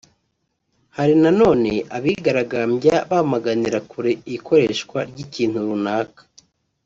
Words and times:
Hari 0.97 1.13
na 1.23 1.31
none 1.39 1.71
abigaragambya 1.97 2.95
bamaganira 3.09 3.77
kure 3.89 4.11
ikoreshwa 4.35 4.97
ry’ikintu 5.09 5.57
runaka 5.67 6.21